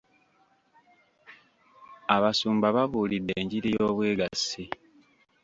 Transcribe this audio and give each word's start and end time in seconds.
Abasumba 2.15 2.67
babuulidde 2.75 3.31
enjiri 3.41 3.69
y'obwegassi. 3.75 4.63